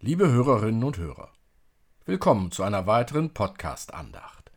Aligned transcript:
Liebe 0.00 0.28
Hörerinnen 0.30 0.84
und 0.84 0.96
Hörer, 0.96 1.32
willkommen 2.04 2.52
zu 2.52 2.62
einer 2.62 2.86
weiteren 2.86 3.34
Podcast-Andacht. 3.34 4.52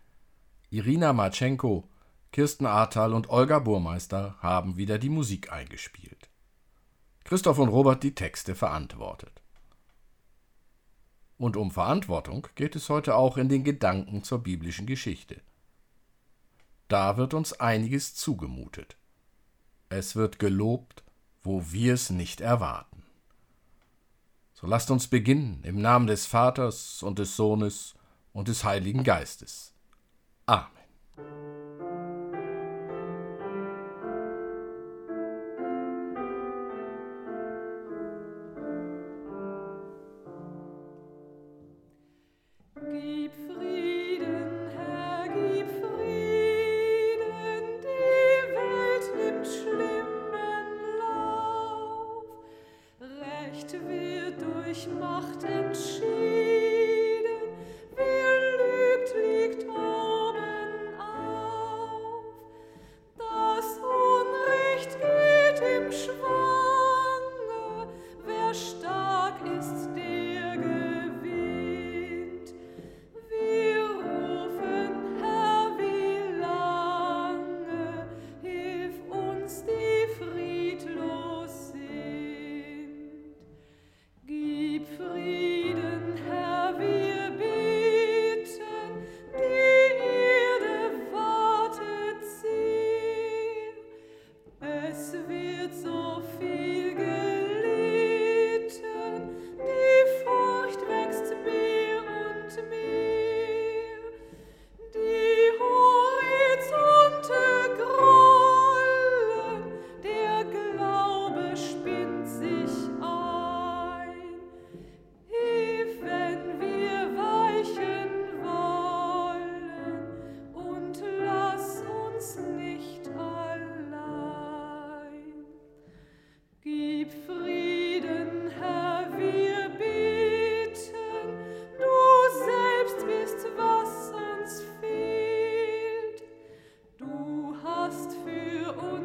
Irina 0.70 1.14
Marchenko, 1.14 1.90
Kirsten 2.32 2.68
Ahrtal 2.68 3.12
und 3.12 3.32
Olga 3.32 3.58
Burmeister 3.58 4.36
haben 4.40 4.78
wieder 4.78 5.00
die 5.00 5.10
Musik 5.10 5.52
eingespielt. 5.52 6.30
Christoph 7.24 7.58
und 7.58 7.70
Robert 7.70 8.04
die 8.04 8.14
Texte 8.14 8.54
verantwortet. 8.54 9.42
Und 11.40 11.58
um 11.58 11.72
Verantwortung 11.72 12.48
geht 12.54 12.76
es 12.76 12.88
heute 12.90 13.16
auch 13.16 13.36
in 13.38 13.50
den 13.50 13.64
Gedanken 13.64 14.24
zur 14.24 14.44
biblischen 14.44 14.86
Geschichte. 14.86 15.42
Da 16.88 17.18
wird 17.18 17.34
uns 17.34 17.54
einiges 17.54 18.14
zugemutet. 18.14 18.96
Es 19.90 20.16
wird 20.16 20.38
gelobt, 20.38 21.04
wo 21.42 21.72
wir 21.72 21.96
es 21.96 22.12
nicht 22.12 22.42
erwarten. 22.42 23.01
So 24.62 24.68
lasst 24.68 24.92
uns 24.92 25.08
beginnen 25.08 25.64
im 25.64 25.82
Namen 25.82 26.06
des 26.06 26.28
Vaters 26.28 27.02
und 27.02 27.18
des 27.18 27.36
Sohnes 27.36 27.96
und 28.32 28.48
des 28.48 28.64
Heiligen 28.64 29.04
Geistes. 29.04 29.74
Amen. 30.46 30.68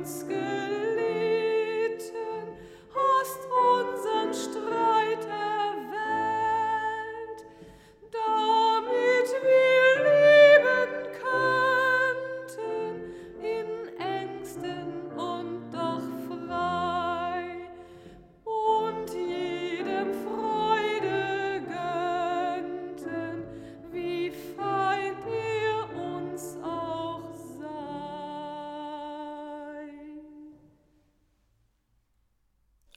School. 0.06 0.65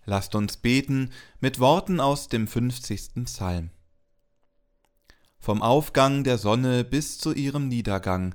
Lasst 0.10 0.34
uns 0.34 0.58
beten 0.58 1.12
mit 1.40 1.60
Worten 1.60 2.00
aus 2.00 2.30
dem 2.30 2.48
50. 2.48 3.26
Psalm. 3.26 3.70
Vom 5.38 5.62
Aufgang 5.62 6.24
der 6.24 6.40
Sonne 6.40 6.84
bis 6.84 7.20
zu 7.20 7.32
ihrem 7.32 7.68
Niedergang, 7.68 8.34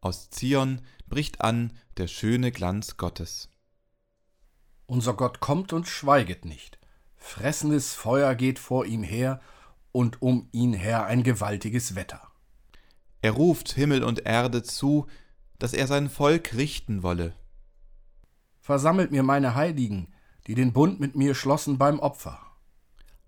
aus 0.00 0.30
Zion 0.30 0.80
bricht 1.08 1.40
an 1.40 1.72
der 1.96 2.06
schöne 2.06 2.52
Glanz 2.52 2.98
Gottes. 2.98 3.48
Unser 4.86 5.14
Gott 5.14 5.40
kommt 5.40 5.72
und 5.72 5.88
schweiget 5.88 6.44
nicht. 6.44 6.78
Fressendes 7.16 7.94
Feuer 7.94 8.36
geht 8.36 8.60
vor 8.60 8.86
ihm 8.86 9.02
her 9.02 9.40
und 9.90 10.22
um 10.22 10.48
ihn 10.52 10.72
her 10.72 11.06
ein 11.06 11.24
gewaltiges 11.24 11.96
Wetter. 11.96 12.22
Er 13.22 13.32
ruft 13.32 13.72
Himmel 13.72 14.04
und 14.04 14.24
Erde 14.24 14.62
zu, 14.62 15.08
dass 15.58 15.72
er 15.72 15.88
sein 15.88 16.10
Volk 16.10 16.54
richten 16.54 17.02
wolle. 17.02 17.34
Versammelt 18.60 19.10
mir 19.10 19.24
meine 19.24 19.56
Heiligen, 19.56 20.14
die 20.48 20.54
den 20.54 20.72
Bund 20.72 20.98
mit 20.98 21.14
mir 21.14 21.34
schlossen 21.34 21.76
beim 21.76 22.00
Opfer. 22.00 22.40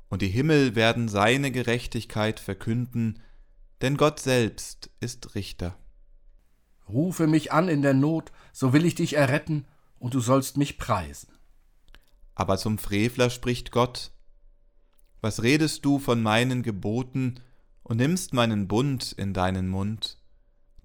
Und 0.08 0.22
die 0.22 0.28
Himmel 0.28 0.75
werden 0.75 1.08
seine 1.08 1.52
Gerechtigkeit 1.52 2.40
verkünden, 2.40 3.22
denn 3.82 3.99
Gott 3.99 4.20
selbst 4.20 4.90
ist 5.00 5.34
Richter. 5.34 5.76
Rufe 6.88 7.26
mich 7.26 7.52
an 7.52 7.69
in 7.69 7.82
der 7.82 7.94
Not, 7.94 8.32
so 8.52 8.72
will 8.72 8.87
ich 8.87 8.94
dich 8.94 9.14
erretten, 9.14 9.67
und 9.99 10.14
du 10.14 10.20
sollst 10.20 10.56
mich 10.56 10.78
preisen. 10.78 11.28
Aber 12.34 12.56
zum 12.56 12.78
Frevler 12.78 13.28
spricht 13.28 13.70
Gott, 13.70 14.12
Was 15.20 15.43
redest 15.43 15.84
du 15.84 15.99
von 15.99 16.22
meinen 16.22 16.62
Geboten 16.62 17.40
und 17.82 17.99
nimmst 17.99 18.32
meinen 18.32 18.67
Bund 18.67 19.12
in 19.12 19.34
deinen 19.34 19.69
Mund, 19.69 20.19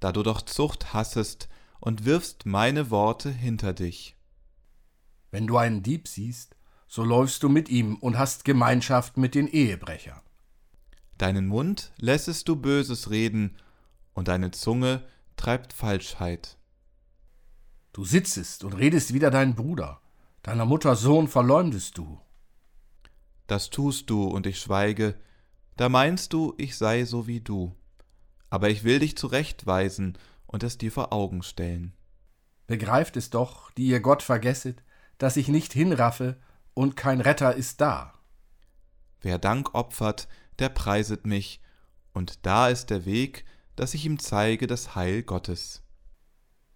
da 0.01 0.11
du 0.11 0.21
doch 0.21 0.41
Zucht 0.41 0.93
hassest 0.93 1.47
und 1.79 2.03
wirfst 2.03 2.45
meine 2.45 2.89
Worte 2.91 3.29
hinter 3.31 3.71
dich? 3.73 4.14
Wenn 5.35 5.47
du 5.47 5.57
einen 5.57 5.83
Dieb 5.83 6.07
siehst, 6.07 6.55
so 6.87 7.03
läufst 7.03 7.43
du 7.43 7.49
mit 7.49 7.67
ihm 7.67 7.97
und 7.97 8.17
hast 8.17 8.45
Gemeinschaft 8.45 9.17
mit 9.17 9.35
den 9.35 9.49
Ehebrechern. 9.49 10.21
Deinen 11.17 11.47
Mund 11.47 11.91
lässest 11.97 12.47
du 12.47 12.55
Böses 12.55 13.09
reden, 13.09 13.57
und 14.13 14.29
deine 14.29 14.51
Zunge 14.51 15.03
treibt 15.35 15.73
Falschheit. 15.73 16.57
Du 17.91 18.05
sitzest 18.05 18.63
und 18.63 18.75
redest 18.75 19.13
wider 19.13 19.29
deinen 19.29 19.55
Bruder, 19.55 19.99
deiner 20.41 20.63
Mutter 20.63 20.95
Sohn 20.95 21.27
verleumdest 21.27 21.97
du. 21.97 22.17
Das 23.45 23.69
tust 23.69 24.09
du, 24.09 24.23
und 24.23 24.47
ich 24.47 24.57
schweige, 24.57 25.15
da 25.75 25.89
meinst 25.89 26.31
du, 26.31 26.53
ich 26.57 26.77
sei 26.77 27.03
so 27.03 27.27
wie 27.27 27.41
du. 27.41 27.75
Aber 28.49 28.69
ich 28.69 28.85
will 28.85 28.99
dich 28.99 29.17
zurechtweisen 29.17 30.17
und 30.47 30.63
es 30.63 30.77
dir 30.77 30.93
vor 30.93 31.11
Augen 31.11 31.43
stellen. 31.43 31.91
Begreift 32.67 33.17
es 33.17 33.31
doch, 33.31 33.69
die 33.71 33.87
ihr 33.87 33.99
Gott 33.99 34.23
vergesset, 34.23 34.81
dass 35.17 35.37
ich 35.37 35.47
nicht 35.47 35.73
hinraffe, 35.73 36.37
und 36.73 36.97
kein 36.97 37.21
Retter 37.21 37.55
ist 37.55 37.79
da. 37.79 38.13
Wer 39.21 39.39
Dank 39.39 39.73
opfert, 39.73 40.27
der 40.59 40.69
preiset 40.69 41.25
mich, 41.25 41.61
und 42.13 42.45
da 42.45 42.69
ist 42.69 42.89
der 42.89 43.05
Weg, 43.05 43.45
dass 43.75 43.93
ich 43.93 44.05
ihm 44.05 44.19
zeige 44.19 44.67
das 44.67 44.95
Heil 44.95 45.23
Gottes. 45.23 45.83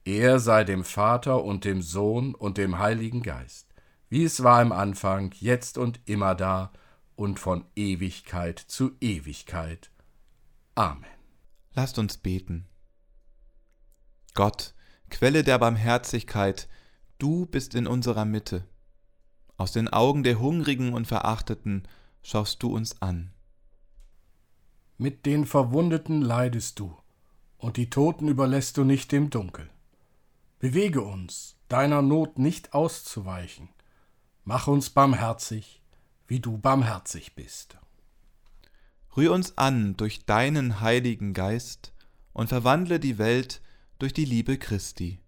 Er 0.05 0.39
sei 0.39 0.63
dem 0.63 0.83
Vater 0.83 1.43
und 1.43 1.65
dem 1.65 1.81
Sohn 1.81 2.33
und 2.33 2.57
dem 2.57 2.79
Heiligen 2.79 3.21
Geist, 3.21 3.73
wie 4.09 4.23
es 4.23 4.43
war 4.43 4.61
im 4.61 4.71
Anfang, 4.71 5.33
jetzt 5.39 5.77
und 5.77 5.99
immer 6.05 6.33
da 6.35 6.71
und 7.15 7.39
von 7.39 7.65
Ewigkeit 7.75 8.59
zu 8.59 8.91
Ewigkeit. 9.01 9.91
Amen. 10.75 11.05
Lasst 11.73 11.99
uns 11.99 12.17
beten. 12.17 12.65
Gott, 14.33 14.73
Quelle 15.09 15.43
der 15.43 15.57
Barmherzigkeit, 15.57 16.67
Du 17.19 17.45
bist 17.45 17.75
in 17.75 17.85
unserer 17.85 18.23
Mitte. 18.23 18.63
Aus 19.57 19.73
den 19.73 19.89
Augen 19.89 20.23
der 20.23 20.39
Hungrigen 20.39 20.93
und 20.93 21.05
Verachteten 21.05 21.85
schaust 22.23 22.63
du 22.63 22.73
uns 22.73 23.01
an. 23.01 23.33
Mit 24.97 25.25
den 25.25 25.45
Verwundeten 25.45 26.21
leidest 26.21 26.79
du, 26.79 26.95
und 27.57 27.75
die 27.75 27.89
Toten 27.89 28.29
überlässt 28.29 28.77
du 28.77 28.85
nicht 28.85 29.11
dem 29.11 29.29
Dunkel. 29.29 29.69
Bewege 30.59 31.01
uns, 31.01 31.57
deiner 31.67 32.01
Not 32.01 32.39
nicht 32.39 32.73
auszuweichen. 32.73 33.67
Mach 34.45 34.67
uns 34.67 34.89
barmherzig, 34.89 35.83
wie 36.25 36.39
du 36.39 36.57
barmherzig 36.57 37.35
bist. 37.35 37.77
Rühr 39.17 39.33
uns 39.33 39.57
an 39.57 39.97
durch 39.97 40.25
deinen 40.25 40.79
Heiligen 40.79 41.33
Geist 41.33 41.93
und 42.31 42.47
verwandle 42.47 43.01
die 43.01 43.17
Welt 43.17 43.61
durch 43.99 44.13
die 44.13 44.25
Liebe 44.25 44.57
Christi. 44.57 45.19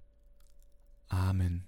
Amen. 1.09 1.67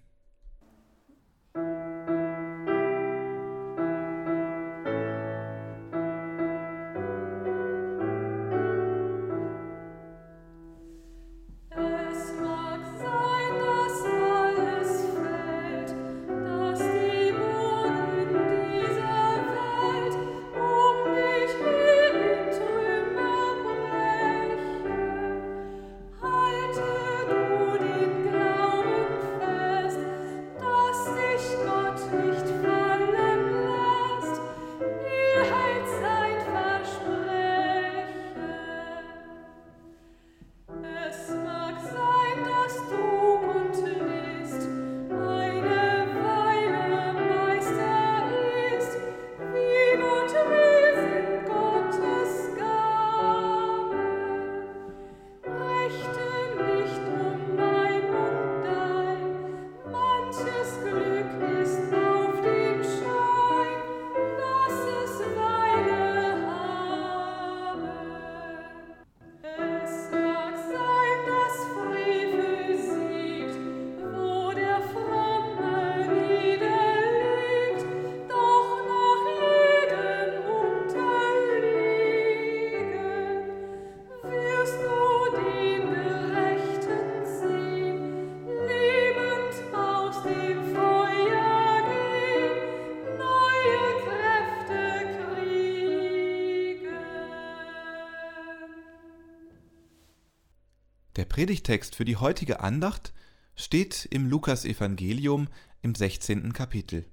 Predigtext 101.33 101.95
für 101.95 102.05
die 102.05 102.17
heutige 102.17 102.59
Andacht 102.59 103.11
steht 103.55 104.05
im 104.11 104.27
Lukasevangelium 104.27 105.47
im 105.81 105.95
16. 105.95 106.53
Kapitel. 106.53 107.07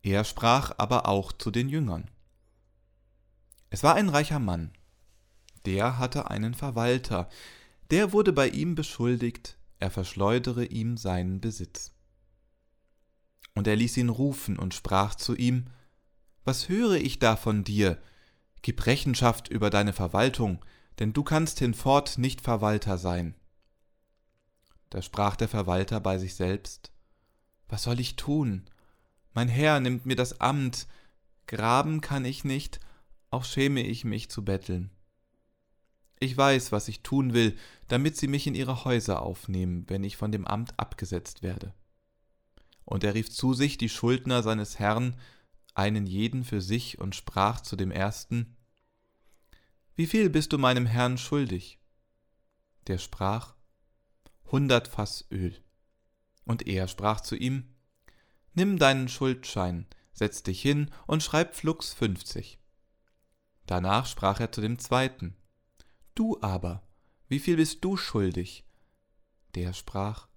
Er 0.00 0.24
sprach 0.24 0.72
aber 0.78 1.06
auch 1.06 1.32
zu 1.32 1.50
den 1.50 1.68
Jüngern. 1.68 2.10
Es 3.68 3.82
war 3.82 3.94
ein 3.94 4.08
reicher 4.08 4.38
Mann, 4.38 4.72
der 5.66 5.98
hatte 5.98 6.30
einen 6.30 6.54
Verwalter, 6.54 7.28
der 7.90 8.14
wurde 8.14 8.32
bei 8.32 8.48
ihm 8.48 8.74
beschuldigt, 8.74 9.58
er 9.80 9.90
verschleudere 9.90 10.64
ihm 10.64 10.96
seinen 10.96 11.42
Besitz. 11.42 11.92
Und 13.54 13.66
er 13.66 13.76
ließ 13.76 13.98
ihn 13.98 14.08
rufen 14.08 14.58
und 14.58 14.72
sprach 14.72 15.14
zu 15.14 15.36
ihm, 15.36 15.66
Was 16.44 16.70
höre 16.70 16.96
ich 16.96 17.18
da 17.18 17.36
von 17.36 17.64
dir? 17.64 18.00
Gib 18.62 18.86
Rechenschaft 18.86 19.48
über 19.48 19.68
deine 19.68 19.92
Verwaltung, 19.92 20.64
denn 20.98 21.12
du 21.12 21.22
kannst 21.22 21.58
hinfort 21.58 22.18
nicht 22.18 22.40
Verwalter 22.40 22.98
sein. 22.98 23.34
Da 24.90 25.02
sprach 25.02 25.36
der 25.36 25.48
Verwalter 25.48 26.00
bei 26.00 26.18
sich 26.18 26.34
selbst, 26.34 26.92
Was 27.68 27.82
soll 27.82 28.00
ich 28.00 28.16
tun? 28.16 28.64
Mein 29.34 29.48
Herr 29.48 29.78
nimmt 29.80 30.06
mir 30.06 30.16
das 30.16 30.40
Amt, 30.40 30.86
graben 31.46 32.00
kann 32.00 32.24
ich 32.24 32.44
nicht, 32.44 32.80
auch 33.30 33.44
schäme 33.44 33.82
ich 33.82 34.04
mich 34.04 34.30
zu 34.30 34.44
betteln. 34.44 34.90
Ich 36.18 36.36
weiß, 36.36 36.72
was 36.72 36.88
ich 36.88 37.02
tun 37.02 37.32
will, 37.32 37.56
damit 37.86 38.16
sie 38.16 38.26
mich 38.26 38.46
in 38.46 38.54
ihre 38.54 38.84
Häuser 38.84 39.22
aufnehmen, 39.22 39.84
wenn 39.88 40.02
ich 40.02 40.16
von 40.16 40.32
dem 40.32 40.46
Amt 40.46 40.78
abgesetzt 40.78 41.42
werde. 41.42 41.74
Und 42.84 43.04
er 43.04 43.14
rief 43.14 43.30
zu 43.30 43.54
sich 43.54 43.78
die 43.78 43.88
Schuldner 43.88 44.42
seines 44.42 44.78
Herrn, 44.78 45.14
einen 45.74 46.06
jeden 46.06 46.42
für 46.42 46.60
sich, 46.60 46.98
und 46.98 47.14
sprach 47.14 47.60
zu 47.60 47.76
dem 47.76 47.90
ersten, 47.90 48.56
wie 49.98 50.06
viel 50.06 50.30
bist 50.30 50.52
du 50.52 50.58
meinem 50.58 50.86
Herrn 50.86 51.18
schuldig? 51.18 51.80
Der 52.86 52.98
sprach, 52.98 53.56
hundert 54.44 54.86
Fass 54.86 55.26
Öl. 55.32 55.60
Und 56.44 56.68
er 56.68 56.86
sprach 56.86 57.20
zu 57.20 57.34
ihm, 57.34 57.74
Nimm 58.54 58.78
deinen 58.78 59.08
Schuldschein, 59.08 59.88
setz 60.12 60.44
dich 60.44 60.62
hin 60.62 60.92
und 61.08 61.24
schreib 61.24 61.56
flugs 61.56 61.94
fünfzig. 61.94 62.60
Danach 63.66 64.06
sprach 64.06 64.38
er 64.38 64.52
zu 64.52 64.60
dem 64.60 64.78
zweiten, 64.78 65.36
Du 66.14 66.40
aber, 66.42 66.86
wie 67.26 67.40
viel 67.40 67.56
bist 67.56 67.84
du 67.84 67.96
schuldig? 67.96 68.64
Der 69.56 69.72
sprach, 69.72 70.28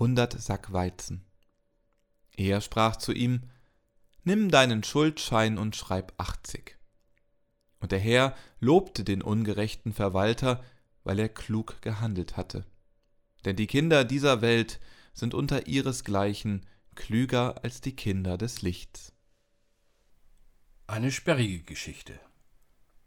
hundert 0.00 0.32
Sack 0.32 0.72
Weizen. 0.72 1.24
Er 2.36 2.60
sprach 2.60 2.96
zu 2.96 3.12
ihm, 3.12 3.48
Nimm 4.24 4.50
deinen 4.50 4.82
Schuldschein 4.82 5.58
und 5.58 5.76
schreib 5.76 6.12
achtzig. 6.16 6.75
Und 7.80 7.92
der 7.92 7.98
Herr 7.98 8.34
lobte 8.60 9.04
den 9.04 9.22
ungerechten 9.22 9.92
Verwalter, 9.92 10.64
weil 11.04 11.18
er 11.18 11.28
klug 11.28 11.80
gehandelt 11.82 12.36
hatte. 12.36 12.64
Denn 13.44 13.56
die 13.56 13.66
Kinder 13.66 14.04
dieser 14.04 14.40
Welt 14.40 14.80
sind 15.12 15.34
unter 15.34 15.66
ihresgleichen 15.66 16.66
klüger 16.94 17.62
als 17.62 17.80
die 17.80 17.94
Kinder 17.94 18.38
des 18.38 18.62
Lichts. 18.62 19.12
Eine 20.86 21.12
sperrige 21.12 21.62
Geschichte. 21.62 22.18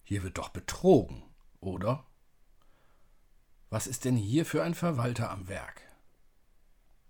Hier 0.03 0.23
wird 0.23 0.38
doch 0.38 0.49
betrogen, 0.49 1.23
oder? 1.59 2.05
Was 3.69 3.88
ist 3.88 4.05
denn 4.05 4.17
hier 4.17 4.45
für 4.45 4.63
ein 4.63 4.73
Verwalter 4.73 5.29
am 5.29 5.47
Werk? 5.47 5.81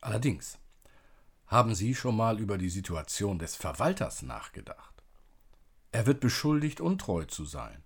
Allerdings, 0.01 0.57
haben 1.47 1.73
Sie 1.73 1.95
schon 1.95 2.15
mal 2.15 2.39
über 2.39 2.57
die 2.57 2.69
Situation 2.69 3.39
des 3.39 3.55
Verwalters 3.55 4.21
nachgedacht? 4.21 4.98
Er 5.91 6.05
wird 6.05 6.19
beschuldigt, 6.19 6.81
untreu 6.81 7.25
zu 7.25 7.45
sein. 7.45 7.83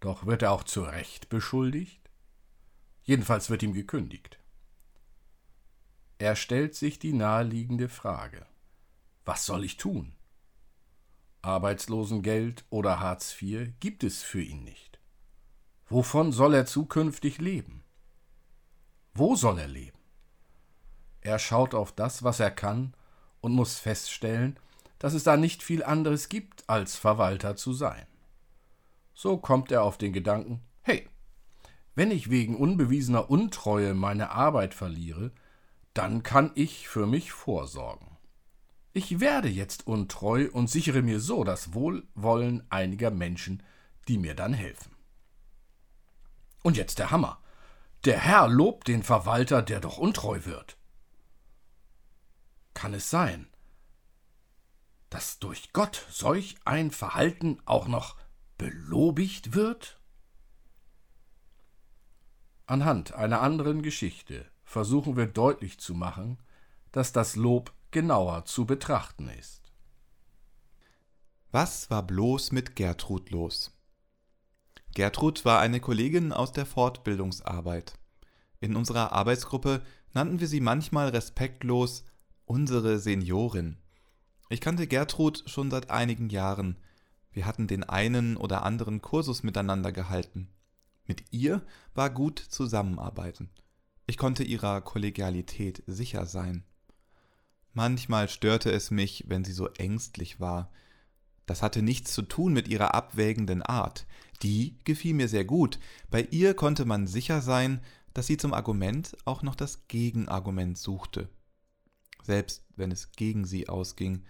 Doch 0.00 0.26
wird 0.26 0.42
er 0.42 0.52
auch 0.52 0.64
zu 0.64 0.82
Recht 0.82 1.28
beschuldigt? 1.28 2.08
Jedenfalls 3.02 3.50
wird 3.50 3.62
ihm 3.62 3.72
gekündigt. 3.72 4.38
Er 6.18 6.34
stellt 6.34 6.74
sich 6.74 6.98
die 6.98 7.12
naheliegende 7.12 7.88
Frage 7.88 8.46
Was 9.24 9.46
soll 9.46 9.64
ich 9.64 9.76
tun? 9.76 10.14
Arbeitslosengeld 11.42 12.64
oder 12.70 13.00
Hartz 13.00 13.40
IV 13.40 13.72
gibt 13.80 14.02
es 14.02 14.22
für 14.22 14.42
ihn 14.42 14.64
nicht. 14.64 14.98
Wovon 15.88 16.32
soll 16.32 16.54
er 16.54 16.66
zukünftig 16.66 17.38
leben? 17.38 17.84
Wo 19.14 19.36
soll 19.36 19.58
er 19.58 19.68
leben? 19.68 19.98
Er 21.20 21.38
schaut 21.38 21.74
auf 21.74 21.92
das, 21.92 22.22
was 22.22 22.40
er 22.40 22.50
kann, 22.50 22.94
und 23.40 23.52
muss 23.52 23.78
feststellen, 23.78 24.58
dass 24.98 25.14
es 25.14 25.24
da 25.24 25.36
nicht 25.36 25.62
viel 25.62 25.84
anderes 25.84 26.28
gibt, 26.28 26.68
als 26.68 26.96
Verwalter 26.96 27.56
zu 27.56 27.72
sein. 27.72 28.06
So 29.14 29.36
kommt 29.36 29.72
er 29.72 29.82
auf 29.82 29.98
den 29.98 30.12
Gedanken, 30.12 30.60
hey, 30.82 31.08
wenn 31.94 32.10
ich 32.10 32.30
wegen 32.30 32.56
unbewiesener 32.56 33.30
Untreue 33.30 33.94
meine 33.94 34.30
Arbeit 34.30 34.74
verliere, 34.74 35.32
dann 35.94 36.22
kann 36.22 36.52
ich 36.54 36.88
für 36.88 37.06
mich 37.06 37.32
vorsorgen. 37.32 38.16
Ich 38.92 39.20
werde 39.20 39.48
jetzt 39.48 39.86
untreu 39.86 40.48
und 40.52 40.70
sichere 40.70 41.02
mir 41.02 41.20
so 41.20 41.44
das 41.44 41.74
Wohlwollen 41.74 42.64
einiger 42.70 43.10
Menschen, 43.10 43.62
die 44.08 44.18
mir 44.18 44.34
dann 44.34 44.54
helfen. 44.54 44.92
Und 46.62 46.76
jetzt 46.76 46.98
der 46.98 47.10
Hammer. 47.10 47.40
Der 48.04 48.18
Herr 48.18 48.48
lobt 48.48 48.88
den 48.88 49.02
Verwalter, 49.02 49.62
der 49.62 49.80
doch 49.80 49.98
untreu 49.98 50.44
wird. 50.44 50.76
Kann 52.74 52.94
es 52.94 53.10
sein, 53.10 53.48
dass 55.10 55.38
durch 55.38 55.72
Gott 55.72 56.04
solch 56.10 56.56
ein 56.64 56.90
Verhalten 56.90 57.58
auch 57.64 57.88
noch 57.88 58.16
belobigt 58.56 59.54
wird? 59.54 60.00
Anhand 62.66 63.14
einer 63.14 63.40
anderen 63.40 63.82
Geschichte 63.82 64.44
versuchen 64.62 65.16
wir 65.16 65.26
deutlich 65.26 65.78
zu 65.78 65.94
machen, 65.94 66.38
dass 66.92 67.12
das 67.12 67.36
Lob 67.36 67.72
genauer 67.90 68.44
zu 68.44 68.66
betrachten 68.66 69.28
ist. 69.30 69.72
Was 71.50 71.88
war 71.90 72.02
bloß 72.02 72.52
mit 72.52 72.76
Gertrud 72.76 73.30
los? 73.30 73.72
Gertrud 74.94 75.46
war 75.46 75.60
eine 75.60 75.80
Kollegin 75.80 76.32
aus 76.32 76.52
der 76.52 76.66
Fortbildungsarbeit. 76.66 77.98
In 78.60 78.76
unserer 78.76 79.12
Arbeitsgruppe 79.12 79.82
nannten 80.12 80.40
wir 80.40 80.48
sie 80.48 80.60
manchmal 80.60 81.08
respektlos 81.08 82.04
unsere 82.44 82.98
Seniorin. 82.98 83.78
Ich 84.48 84.60
kannte 84.60 84.86
Gertrud 84.86 85.44
schon 85.46 85.70
seit 85.70 85.90
einigen 85.90 86.30
Jahren. 86.30 86.76
Wir 87.32 87.44
hatten 87.44 87.66
den 87.66 87.84
einen 87.84 88.36
oder 88.36 88.64
anderen 88.64 89.02
Kursus 89.02 89.42
miteinander 89.42 89.92
gehalten. 89.92 90.48
Mit 91.06 91.24
ihr 91.30 91.62
war 91.94 92.10
gut 92.10 92.38
zusammenarbeiten. 92.38 93.50
Ich 94.06 94.16
konnte 94.16 94.42
ihrer 94.42 94.80
Kollegialität 94.80 95.82
sicher 95.86 96.24
sein. 96.24 96.64
Manchmal 97.74 98.28
störte 98.28 98.70
es 98.72 98.90
mich, 98.90 99.24
wenn 99.28 99.44
sie 99.44 99.52
so 99.52 99.68
ängstlich 99.68 100.40
war. 100.40 100.72
Das 101.46 101.62
hatte 101.62 101.82
nichts 101.82 102.12
zu 102.12 102.22
tun 102.22 102.52
mit 102.52 102.68
ihrer 102.68 102.94
abwägenden 102.94 103.62
Art. 103.62 104.06
Die 104.42 104.78
gefiel 104.84 105.14
mir 105.14 105.28
sehr 105.28 105.44
gut. 105.44 105.78
Bei 106.10 106.22
ihr 106.30 106.54
konnte 106.54 106.84
man 106.86 107.06
sicher 107.06 107.40
sein, 107.42 107.80
dass 108.14 108.26
sie 108.26 108.36
zum 108.36 108.54
Argument 108.54 109.16
auch 109.24 109.42
noch 109.42 109.54
das 109.54 109.86
Gegenargument 109.88 110.78
suchte. 110.78 111.28
Selbst 112.22 112.64
wenn 112.76 112.90
es 112.90 113.12
gegen 113.12 113.44
sie 113.44 113.68
ausging. 113.68 114.24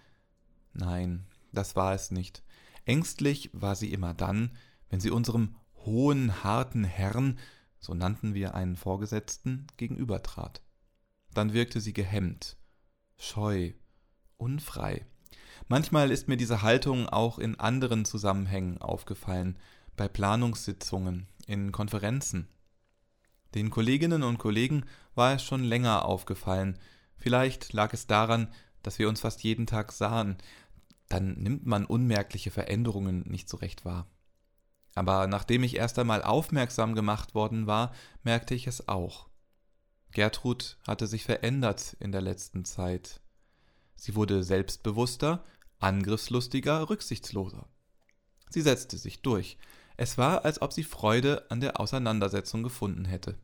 Nein, 0.72 1.26
das 1.52 1.76
war 1.76 1.94
es 1.94 2.10
nicht. 2.10 2.42
Ängstlich 2.84 3.50
war 3.52 3.76
sie 3.76 3.92
immer 3.92 4.14
dann, 4.14 4.56
wenn 4.88 5.00
sie 5.00 5.10
unserem 5.10 5.56
hohen, 5.84 6.42
harten 6.42 6.84
Herrn, 6.84 7.38
so 7.78 7.94
nannten 7.94 8.34
wir 8.34 8.54
einen 8.54 8.76
Vorgesetzten, 8.76 9.66
gegenübertrat. 9.76 10.62
Dann 11.34 11.52
wirkte 11.52 11.80
sie 11.80 11.92
gehemmt, 11.92 12.56
scheu, 13.16 13.72
unfrei. 14.36 15.04
Manchmal 15.68 16.10
ist 16.10 16.28
mir 16.28 16.36
diese 16.36 16.62
Haltung 16.62 17.08
auch 17.08 17.38
in 17.38 17.58
anderen 17.58 18.04
Zusammenhängen 18.04 18.78
aufgefallen, 18.78 19.58
bei 19.96 20.08
Planungssitzungen, 20.08 21.26
in 21.46 21.72
Konferenzen. 21.72 22.48
Den 23.54 23.70
Kolleginnen 23.70 24.22
und 24.22 24.38
Kollegen 24.38 24.84
war 25.14 25.34
es 25.34 25.42
schon 25.42 25.64
länger 25.64 26.04
aufgefallen, 26.04 26.78
vielleicht 27.16 27.72
lag 27.72 27.92
es 27.92 28.06
daran, 28.06 28.48
dass 28.82 28.98
wir 28.98 29.08
uns 29.08 29.20
fast 29.20 29.42
jeden 29.42 29.66
Tag 29.66 29.92
sahen, 29.92 30.36
dann 31.08 31.34
nimmt 31.34 31.66
man 31.66 31.84
unmerkliche 31.86 32.50
Veränderungen 32.50 33.24
nicht 33.28 33.48
so 33.48 33.56
recht 33.56 33.84
wahr. 33.84 34.06
Aber 34.94 35.26
nachdem 35.26 35.62
ich 35.62 35.76
erst 35.76 35.98
einmal 35.98 36.22
aufmerksam 36.22 36.94
gemacht 36.94 37.34
worden 37.34 37.66
war, 37.66 37.94
merkte 38.22 38.54
ich 38.54 38.66
es 38.66 38.88
auch. 38.88 39.28
Gertrud 40.12 40.78
hatte 40.86 41.06
sich 41.06 41.24
verändert 41.24 41.96
in 42.00 42.12
der 42.12 42.20
letzten 42.20 42.64
Zeit. 42.64 43.20
Sie 43.94 44.14
wurde 44.14 44.42
selbstbewusster, 44.42 45.44
angriffslustiger, 45.78 46.88
rücksichtsloser. 46.88 47.68
Sie 48.50 48.62
setzte 48.62 48.96
sich 48.96 49.22
durch. 49.22 49.58
Es 49.96 50.16
war, 50.16 50.44
als 50.44 50.62
ob 50.62 50.72
sie 50.72 50.84
Freude 50.84 51.50
an 51.50 51.60
der 51.60 51.80
Auseinandersetzung 51.80 52.62
gefunden 52.62 53.04
hätte. 53.04 53.38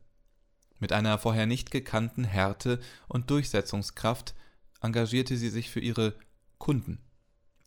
Mit 0.79 0.91
einer 0.91 1.17
vorher 1.17 1.45
nicht 1.45 1.71
gekannten 1.71 2.23
Härte 2.23 2.79
und 3.07 3.29
Durchsetzungskraft 3.29 4.35
engagierte 4.81 5.37
sie 5.37 5.49
sich 5.49 5.69
für 5.69 5.79
ihre 5.79 6.15
Kunden, 6.57 6.99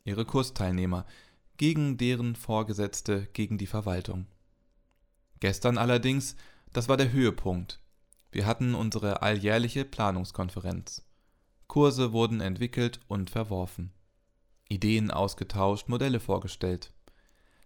ihre 0.05 0.25
Kursteilnehmer, 0.25 1.07
gegen 1.57 1.97
deren 1.97 2.37
Vorgesetzte, 2.37 3.29
gegen 3.33 3.59
die 3.59 3.67
Verwaltung. 3.67 4.27
Gestern 5.41 5.79
allerdings, 5.79 6.37
das 6.73 6.89
war 6.89 6.97
der 6.97 7.13
Höhepunkt. 7.13 7.81
Wir 8.31 8.47
hatten 8.47 8.75
unsere 8.75 9.23
alljährliche 9.23 9.85
Planungskonferenz. 9.85 11.05
Kurse 11.67 12.13
wurden 12.13 12.41
entwickelt 12.41 13.01
und 13.09 13.31
verworfen. 13.31 13.93
Ideen 14.69 15.11
ausgetauscht, 15.11 15.89
Modelle 15.89 16.21
vorgestellt. 16.21 16.93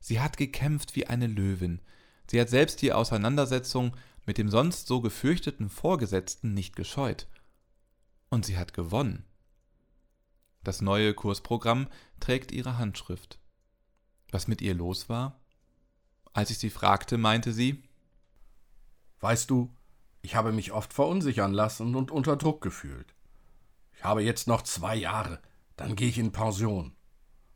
Sie 0.00 0.20
hat 0.20 0.37
gekämpft 0.37 0.96
wie 0.96 1.06
eine 1.06 1.26
Löwin. 1.26 1.80
Sie 2.30 2.40
hat 2.40 2.49
selbst 2.49 2.82
die 2.82 2.92
Auseinandersetzung 2.92 3.96
mit 4.26 4.38
dem 4.38 4.49
sonst 4.49 4.87
so 4.87 5.00
gefürchteten 5.00 5.68
Vorgesetzten 5.68 6.54
nicht 6.54 6.76
gescheut. 6.76 7.26
Und 8.30 8.46
sie 8.46 8.56
hat 8.56 8.72
gewonnen. 8.72 9.25
Das 10.64 10.81
neue 10.81 11.14
Kursprogramm 11.14 11.88
trägt 12.21 12.52
ihre 12.52 12.78
Handschrift. 12.78 13.38
Was 14.31 14.49
mit 14.49 14.61
ihr 14.62 14.75
los 14.75 15.09
war? 15.09 15.40
Als 16.33 16.50
ich 16.50 16.59
sie 16.59 16.71
fragte, 16.71 17.19
meinte 17.19 17.52
sie 17.52 17.83
Weißt 19.21 19.50
du, 19.50 19.71
ich 20.21 20.35
habe 20.35 20.52
mich 20.52 20.73
oft 20.73 20.92
verunsichern 20.92 21.52
lassen 21.52 21.95
und 21.95 22.11
unter 22.11 22.37
Druck 22.37 22.61
gefühlt. 22.61 23.14
Ich 23.95 24.04
habe 24.04 24.23
jetzt 24.23 24.49
noch 24.49 24.62
zwei 24.62 24.97
Jahre, 24.97 25.40
dann 25.76 25.97
gehe 25.97 26.09
ich 26.09 26.19
in 26.19 26.33
Pension. 26.33 26.95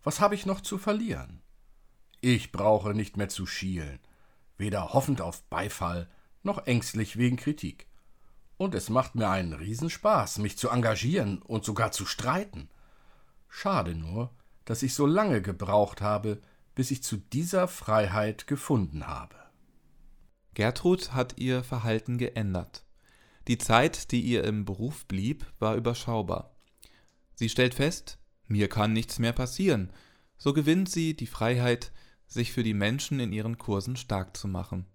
Was 0.02 0.20
habe 0.20 0.34
ich 0.34 0.46
noch 0.46 0.60
zu 0.60 0.78
verlieren? 0.78 1.42
Ich 2.20 2.52
brauche 2.52 2.94
nicht 2.94 3.16
mehr 3.16 3.28
zu 3.28 3.46
schielen, 3.46 4.00
weder 4.56 4.92
hoffend 4.92 5.20
auf 5.20 5.42
Beifall 5.44 6.08
noch 6.42 6.66
ängstlich 6.66 7.16
wegen 7.16 7.36
Kritik. 7.36 7.88
Und 8.56 8.74
es 8.74 8.88
macht 8.88 9.14
mir 9.14 9.28
einen 9.28 9.52
Riesenspaß, 9.52 10.38
mich 10.38 10.56
zu 10.56 10.70
engagieren 10.70 11.42
und 11.42 11.64
sogar 11.64 11.92
zu 11.92 12.06
streiten. 12.06 12.68
Schade 13.48 13.94
nur, 13.94 14.34
dass 14.64 14.82
ich 14.82 14.94
so 14.94 15.06
lange 15.06 15.42
gebraucht 15.42 16.00
habe, 16.00 16.42
bis 16.74 16.90
ich 16.90 17.02
zu 17.02 17.16
dieser 17.16 17.68
Freiheit 17.68 18.46
gefunden 18.46 19.06
habe. 19.06 19.36
Gertrud 20.54 21.12
hat 21.12 21.38
ihr 21.38 21.62
Verhalten 21.64 22.18
geändert. 22.18 22.84
Die 23.48 23.58
Zeit, 23.58 24.10
die 24.10 24.22
ihr 24.22 24.44
im 24.44 24.64
Beruf 24.64 25.06
blieb, 25.06 25.46
war 25.58 25.76
überschaubar. 25.76 26.56
Sie 27.34 27.48
stellt 27.48 27.74
fest, 27.74 28.18
mir 28.48 28.68
kann 28.68 28.92
nichts 28.92 29.18
mehr 29.18 29.32
passieren. 29.32 29.92
So 30.36 30.52
gewinnt 30.52 30.90
sie 30.90 31.14
die 31.14 31.26
Freiheit, 31.26 31.92
sich 32.26 32.52
für 32.52 32.62
die 32.62 32.74
Menschen 32.74 33.20
in 33.20 33.32
ihren 33.32 33.58
Kursen 33.58 33.96
stark 33.96 34.36
zu 34.36 34.48
machen. 34.48 34.86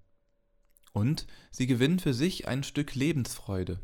Und 0.93 1.27
sie 1.49 1.67
gewinnt 1.67 2.01
für 2.01 2.13
sich 2.13 2.47
ein 2.47 2.63
Stück 2.63 2.95
Lebensfreude. 2.95 3.79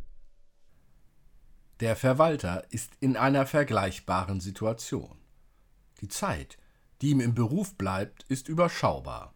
Der 1.80 1.96
Verwalter 1.96 2.66
ist 2.72 2.92
in 3.00 3.16
einer 3.16 3.46
vergleichbaren 3.46 4.40
Situation. 4.40 5.18
Die 6.02 6.08
Zeit, 6.08 6.58
die 7.02 7.12
ihm 7.12 7.20
im 7.20 7.36
Beruf 7.36 7.76
bleibt, 7.76 8.24
ist 8.24 8.48
überschaubar. 8.48 9.36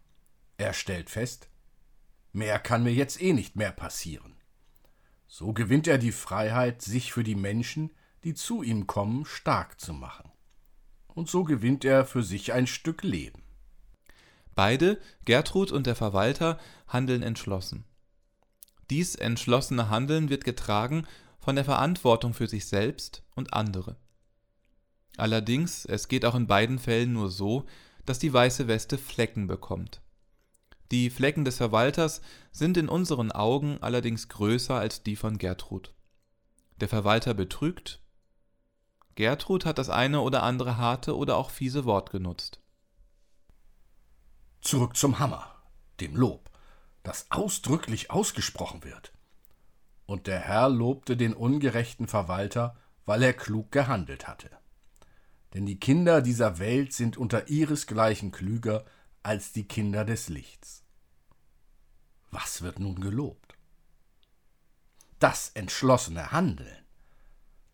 Er 0.56 0.72
stellt 0.72 1.08
fest, 1.08 1.48
mehr 2.32 2.58
kann 2.58 2.82
mir 2.82 2.92
jetzt 2.92 3.22
eh 3.22 3.32
nicht 3.32 3.54
mehr 3.54 3.70
passieren. 3.70 4.34
So 5.28 5.52
gewinnt 5.52 5.86
er 5.86 5.98
die 5.98 6.12
Freiheit, 6.12 6.82
sich 6.82 7.12
für 7.12 7.22
die 7.22 7.36
Menschen, 7.36 7.90
die 8.24 8.34
zu 8.34 8.62
ihm 8.62 8.86
kommen, 8.86 9.24
stark 9.24 9.80
zu 9.80 9.92
machen. 9.92 10.30
Und 11.14 11.28
so 11.28 11.44
gewinnt 11.44 11.84
er 11.84 12.04
für 12.04 12.22
sich 12.22 12.52
ein 12.52 12.66
Stück 12.66 13.02
Leben. 13.02 13.42
Beide, 14.54 15.00
Gertrud 15.24 15.70
und 15.70 15.86
der 15.86 15.94
Verwalter, 15.94 16.58
handeln 16.88 17.22
entschlossen. 17.22 17.84
Dies 18.90 19.14
entschlossene 19.14 19.88
Handeln 19.88 20.28
wird 20.28 20.44
getragen 20.44 21.06
von 21.42 21.56
der 21.56 21.64
Verantwortung 21.64 22.34
für 22.34 22.46
sich 22.46 22.66
selbst 22.66 23.24
und 23.34 23.52
andere. 23.52 23.96
Allerdings, 25.16 25.84
es 25.84 26.06
geht 26.06 26.24
auch 26.24 26.36
in 26.36 26.46
beiden 26.46 26.78
Fällen 26.78 27.12
nur 27.12 27.30
so, 27.30 27.66
dass 28.06 28.20
die 28.20 28.32
weiße 28.32 28.68
Weste 28.68 28.96
Flecken 28.96 29.48
bekommt. 29.48 30.00
Die 30.92 31.10
Flecken 31.10 31.44
des 31.44 31.56
Verwalters 31.56 32.22
sind 32.52 32.76
in 32.76 32.88
unseren 32.88 33.32
Augen 33.32 33.78
allerdings 33.80 34.28
größer 34.28 34.76
als 34.76 35.02
die 35.02 35.16
von 35.16 35.36
Gertrud. 35.36 35.92
Der 36.76 36.88
Verwalter 36.88 37.34
betrügt. 37.34 38.00
Gertrud 39.16 39.64
hat 39.64 39.78
das 39.78 39.90
eine 39.90 40.20
oder 40.20 40.44
andere 40.44 40.76
harte 40.76 41.16
oder 41.16 41.36
auch 41.36 41.50
fiese 41.50 41.84
Wort 41.84 42.10
genutzt. 42.10 42.60
Zurück 44.60 44.96
zum 44.96 45.18
Hammer, 45.18 45.56
dem 45.98 46.14
Lob, 46.14 46.50
das 47.02 47.26
ausdrücklich 47.30 48.10
ausgesprochen 48.12 48.84
wird. 48.84 49.12
Und 50.06 50.26
der 50.26 50.40
Herr 50.40 50.68
lobte 50.68 51.16
den 51.16 51.34
ungerechten 51.34 52.08
Verwalter, 52.08 52.76
weil 53.04 53.22
er 53.22 53.32
klug 53.32 53.70
gehandelt 53.72 54.26
hatte. 54.26 54.50
Denn 55.54 55.66
die 55.66 55.78
Kinder 55.78 56.22
dieser 56.22 56.58
Welt 56.58 56.92
sind 56.92 57.16
unter 57.16 57.48
ihresgleichen 57.48 58.32
klüger 58.32 58.84
als 59.22 59.52
die 59.52 59.66
Kinder 59.68 60.04
des 60.04 60.28
Lichts. 60.28 60.84
Was 62.30 62.62
wird 62.62 62.78
nun 62.78 63.00
gelobt? 63.00 63.56
Das 65.18 65.50
entschlossene 65.50 66.32
Handeln. 66.32 66.84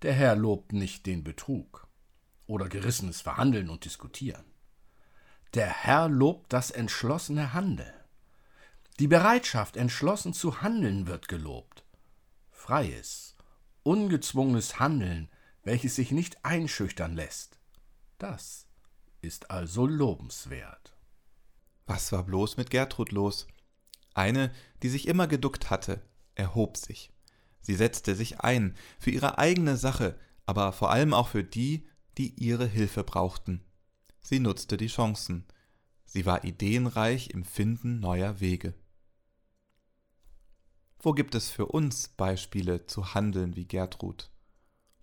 Der 0.03 0.13
Herr 0.13 0.37
lobt 0.37 0.73
nicht 0.73 1.07
den 1.07 1.25
Betrug 1.25 1.89
oder 2.47 2.69
gerissenes 2.69 3.21
Verhandeln 3.21 3.71
und 3.71 3.85
Diskutieren. 3.85 4.45
Der 5.55 5.69
Herr 5.69 6.09
lobt 6.09 6.53
das 6.53 6.71
entschlossene 6.71 7.55
Handeln. 7.55 7.95
Die 8.99 9.09
Bereitschaft, 9.09 9.77
entschlossen 9.77 10.35
zu 10.35 10.61
handeln, 10.61 11.07
wird 11.07 11.29
gelobt 11.29 11.85
freies, 12.69 13.35
ungezwungenes 13.83 14.79
Handeln, 14.79 15.31
welches 15.63 15.97
sich 15.97 16.11
nicht 16.11 16.45
einschüchtern 16.45 17.15
lässt. 17.15 17.59
Das 18.19 18.67
ist 19.23 19.51
also 19.51 19.87
lobenswert. 19.87 20.95
Was 21.87 22.13
war 22.13 22.25
bloß 22.25 22.59
mit 22.59 22.69
Gertrud 22.69 23.11
los? 23.11 23.47
Eine, 24.13 24.53
die 24.83 24.91
sich 24.91 25.09
immer 25.09 25.27
geduckt 25.27 25.71
hatte, 25.71 26.03
erhob 26.35 26.77
sich. 26.77 27.11
Sie 27.63 27.75
setzte 27.75 28.15
sich 28.15 28.41
ein, 28.41 28.77
für 28.99 29.13
ihre 29.13 29.39
eigene 29.39 29.79
Sache, 29.79 30.19
aber 30.45 30.73
vor 30.73 30.91
allem 30.91 31.15
auch 31.15 31.29
für 31.29 31.45
die, 31.45 31.87
die 32.19 32.35
ihre 32.35 32.67
Hilfe 32.67 33.03
brauchten. 33.03 33.65
Sie 34.21 34.41
nutzte 34.41 34.77
die 34.77 34.89
Chancen. 34.89 35.47
Sie 36.05 36.27
war 36.27 36.45
ideenreich 36.45 37.31
im 37.31 37.45
Finden 37.45 37.99
neuer 37.99 38.41
Wege. 38.41 38.75
Wo 41.01 41.13
gibt 41.13 41.35
es 41.35 41.51
für 41.51 41.67
uns 41.67 42.09
Beispiele 42.09 42.87
zu 42.87 43.15
handeln 43.15 43.55
wie 43.55 43.67
Gertrud? 43.67 44.31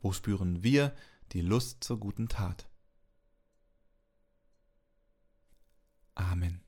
Wo 0.01 0.11
spüren 0.11 0.61
wir 0.61 0.93
die 1.31 1.41
Lust 1.41 1.83
zur 1.83 1.99
guten 1.99 2.27
Tat? 2.27 2.67
Amen. 6.15 6.64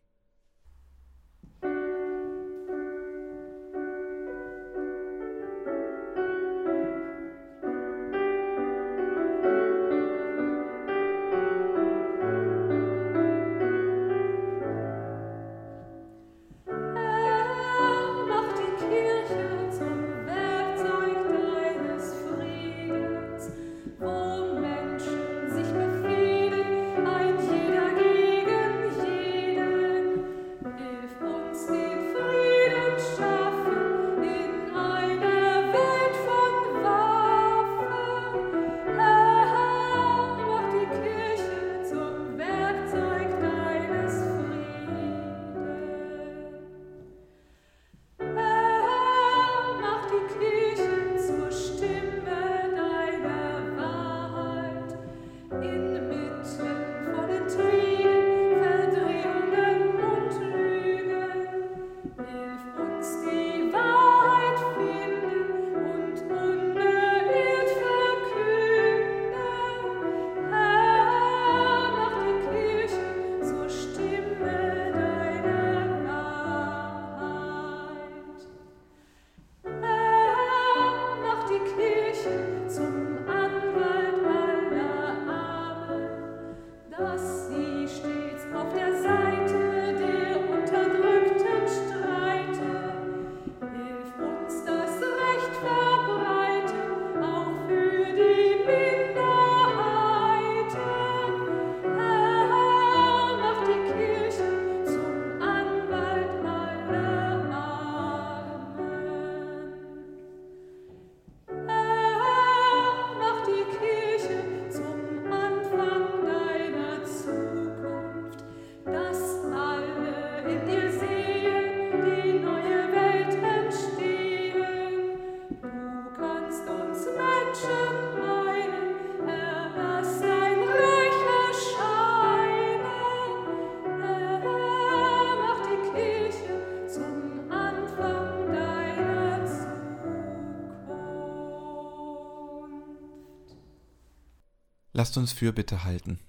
Lasst 144.97 145.15
uns 145.15 145.31
Fürbitte 145.31 145.83
halten. 145.83 146.19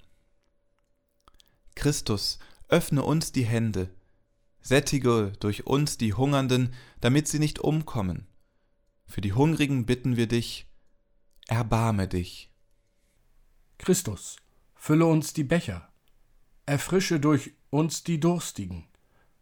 Christus, 1.74 2.38
öffne 2.68 3.02
uns 3.02 3.32
die 3.32 3.46
Hände, 3.46 3.88
sättige 4.60 5.32
durch 5.40 5.66
uns 5.66 5.96
die 5.96 6.12
Hungernden, 6.12 6.74
damit 7.00 7.28
sie 7.28 7.38
nicht 7.38 7.60
umkommen. 7.60 8.26
Für 9.06 9.22
die 9.22 9.32
Hungrigen 9.32 9.86
bitten 9.86 10.18
wir 10.18 10.26
dich, 10.26 10.66
erbarme 11.46 12.08
dich. 12.08 12.52
Christus, 13.78 14.36
fülle 14.74 15.06
uns 15.06 15.32
die 15.32 15.44
Becher, 15.44 15.90
erfrische 16.66 17.20
durch 17.20 17.54
uns 17.70 18.04
die 18.04 18.20
Durstigen, 18.20 18.86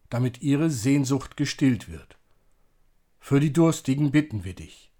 damit 0.09 0.41
ihre 0.41 0.71
Sehnsucht 0.71 1.37
gestillt 1.37 1.89
wird. 1.89 2.17
Für 3.19 3.41
die 3.41 3.53
Durstigen 3.53 4.13
bitten 4.13 4.45
wir 4.45 4.55
dich, 4.55 4.93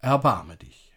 erbarme 0.00 0.58
dich. 0.58 0.92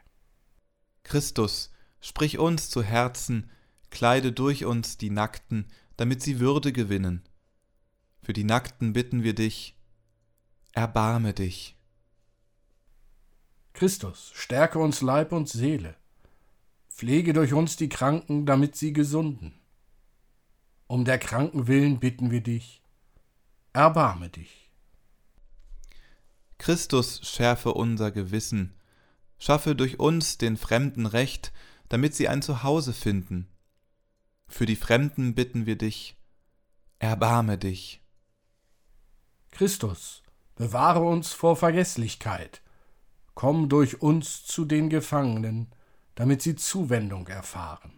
Christus, 1.04 1.72
Sprich 2.00 2.38
uns 2.38 2.70
zu 2.70 2.84
Herzen, 2.84 3.50
kleide 3.90 4.32
durch 4.32 4.66
uns 4.66 4.98
die 4.98 5.10
Nackten, 5.10 5.68
damit 5.96 6.22
sie 6.22 6.40
Würde 6.40 6.72
gewinnen. 6.72 7.24
Für 8.22 8.34
die 8.34 8.44
Nackten 8.44 8.94
bitten 8.94 9.24
wir 9.24 9.34
dich, 9.34 9.76
erbarme 10.74 11.34
dich. 11.34 11.76
Christus, 13.74 14.32
stärke 14.34 14.80
uns 14.80 15.02
Leib 15.02 15.32
und 15.32 15.50
Seele, 15.50 15.96
pflege 16.90 17.34
durch 17.34 17.54
uns 17.54 17.76
die 17.76 17.90
Kranken, 17.90 18.46
damit 18.46 18.76
sie 18.76 18.92
gesunden. 18.92 19.54
Um 20.88 21.06
der 21.06 21.20
Kranken 21.20 21.68
willen 21.68 22.00
bitten 22.00 22.32
wir 22.32 22.42
dich, 22.42 22.82
erbarme 23.74 24.30
dich. 24.30 24.72
Christus 26.58 27.22
schärfe 27.28 27.74
unser 27.74 28.12
Gewissen, 28.12 28.74
schaffe 29.38 29.76
durch 29.76 30.00
uns 30.00 30.38
den 30.38 30.58
Fremden 30.58 31.06
Recht, 31.06 31.54
damit 31.90 32.16
sie 32.16 32.28
ein 32.28 32.42
Zuhause 32.42 32.94
finden. 32.94 33.48
Für 34.48 34.66
die 34.66 34.76
Fremden 34.76 35.36
bitten 35.36 35.66
wir 35.66 35.78
dich, 35.78 36.18
erbarme 37.00 37.58
dich. 37.58 38.02
Christus, 39.52 40.24
bewahre 40.56 41.02
uns 41.02 41.34
vor 41.34 41.56
Vergeßlichkeit, 41.56 42.62
komm 43.34 43.70
durch 43.70 44.02
uns 44.02 44.46
zu 44.46 44.66
den 44.66 44.90
Gefangenen, 44.90 45.68
damit 46.16 46.42
sie 46.42 46.56
Zuwendung 46.56 47.28
erfahren. 47.28 47.94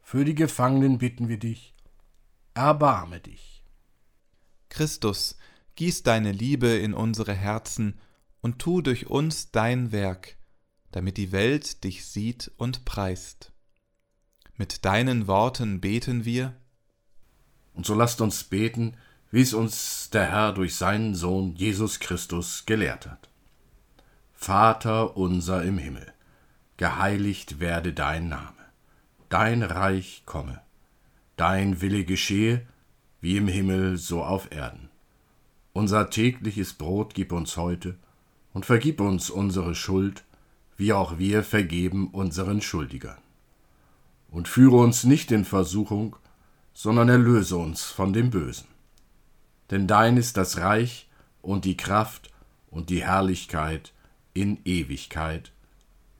Für 0.00 0.24
die 0.24 0.34
Gefangenen 0.34 0.98
bitten 0.98 1.28
wir 1.28 1.38
dich, 1.38 1.74
erbarme 2.54 3.20
dich. 3.20 3.64
Christus, 4.68 5.36
gieß 5.76 6.02
deine 6.02 6.32
Liebe 6.32 6.68
in 6.68 6.94
unsere 6.94 7.34
Herzen 7.34 7.98
und 8.40 8.58
tu 8.58 8.82
durch 8.82 9.06
uns 9.06 9.50
dein 9.50 9.92
Werk, 9.92 10.36
damit 10.92 11.16
die 11.16 11.32
Welt 11.32 11.84
dich 11.84 12.06
sieht 12.06 12.50
und 12.56 12.84
preist. 12.84 13.52
Mit 14.56 14.84
deinen 14.84 15.26
Worten 15.26 15.80
beten 15.80 16.24
wir. 16.24 16.54
Und 17.74 17.86
so 17.86 17.94
lasst 17.94 18.20
uns 18.20 18.44
beten, 18.44 18.96
wie 19.30 19.42
es 19.42 19.54
uns 19.54 20.10
der 20.10 20.26
Herr 20.30 20.52
durch 20.52 20.74
seinen 20.74 21.14
Sohn 21.14 21.54
Jesus 21.54 22.00
Christus 22.00 22.66
gelehrt 22.66 23.06
hat. 23.06 23.28
Vater 24.34 25.16
unser 25.16 25.62
im 25.62 25.78
Himmel, 25.78 26.12
geheiligt 26.76 27.60
werde 27.60 27.92
dein 27.92 28.28
Name, 28.28 28.56
dein 29.28 29.62
Reich 29.62 30.22
komme, 30.26 30.60
dein 31.36 31.80
Wille 31.80 32.04
geschehe, 32.04 32.66
wie 33.20 33.36
im 33.36 33.48
Himmel 33.48 33.98
so 33.98 34.24
auf 34.24 34.50
Erden. 34.50 34.88
Unser 35.72 36.10
tägliches 36.10 36.72
Brot 36.72 37.14
gib 37.14 37.32
uns 37.32 37.56
heute 37.56 37.96
und 38.52 38.66
vergib 38.66 39.00
uns 39.00 39.30
unsere 39.30 39.74
Schuld, 39.74 40.24
wie 40.80 40.92
auch 40.94 41.18
wir 41.18 41.44
vergeben 41.44 42.08
unseren 42.08 42.60
Schuldigern. 42.62 43.18
und 44.30 44.48
führe 44.48 44.76
uns 44.76 45.04
nicht 45.04 45.30
in 45.30 45.44
Versuchung, 45.44 46.16
sondern 46.72 47.08
erlöse 47.08 47.56
uns 47.56 47.84
von 47.84 48.12
dem 48.12 48.30
Bösen. 48.30 48.66
Denn 49.70 49.86
dein 49.86 50.16
ist 50.16 50.36
das 50.36 50.58
Reich 50.58 51.08
und 51.42 51.64
die 51.64 51.76
Kraft 51.76 52.30
und 52.68 52.90
die 52.90 53.04
Herrlichkeit 53.04 53.92
in 54.32 54.60
Ewigkeit. 54.64 55.52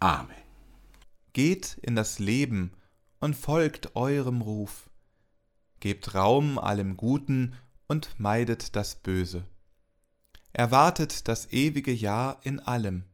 Amen. 0.01 0.37
Geht 1.33 1.79
in 1.83 1.95
das 1.95 2.19
Leben 2.19 2.73
und 3.21 3.37
folgt 3.37 3.95
eurem 3.97 4.43
Ruf. 4.43 4.91
Gebt 5.79 6.15
Raum 6.15 6.59
allem 6.59 6.97
Guten 6.97 7.55
und 7.87 8.19
meidet 8.19 8.77
das 8.77 8.97
Böse. 8.97 9.45
Erwartet 10.53 11.29
das 11.29 11.53
ewige 11.53 11.93
Ja 11.93 12.39
in 12.43 12.61
allem. 12.61 13.05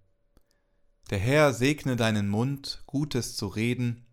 Der 1.10 1.18
Herr 1.18 1.52
segne 1.52 1.96
deinen 1.96 2.28
Mund, 2.28 2.82
Gutes 2.86 3.36
zu 3.36 3.46
reden, 3.46 4.06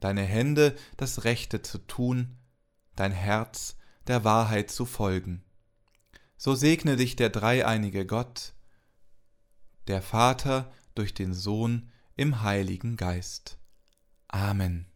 deine 0.00 0.22
Hände 0.22 0.76
das 0.96 1.24
Rechte 1.24 1.60
zu 1.60 1.78
tun, 1.78 2.38
dein 2.96 3.12
Herz 3.12 3.76
der 4.06 4.24
Wahrheit 4.24 4.70
zu 4.70 4.86
folgen. 4.86 5.44
So 6.36 6.54
segne 6.54 6.96
dich 6.96 7.16
der 7.16 7.28
dreieinige 7.28 8.06
Gott, 8.06 8.54
der 9.88 10.00
Vater 10.00 10.72
durch 10.94 11.12
den 11.12 11.34
Sohn 11.34 11.90
im 12.16 12.42
Heiligen 12.42 12.96
Geist. 12.96 13.58
Amen. 14.28 14.89